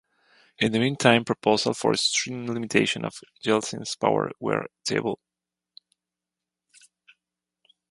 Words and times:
In 0.57 0.71
the 0.71 0.79
meantime, 0.79 1.23
proposals 1.23 1.77
for 1.77 1.91
extreme 1.93 2.47
limitation 2.47 3.05
of 3.05 3.21
Yeltsin's 3.45 3.95
power 3.95 4.31
were 4.39 4.65
tabled. 4.83 5.19